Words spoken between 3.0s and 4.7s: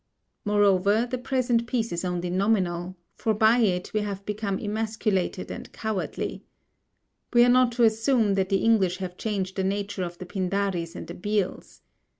for by it we have become